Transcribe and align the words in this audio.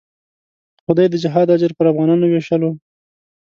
که 0.75 0.81
خدای 0.85 1.07
د 1.09 1.15
جهاد 1.23 1.47
اجر 1.55 1.71
پر 1.77 1.85
افغانانو 1.91 2.25
وېشلو. 2.27 2.71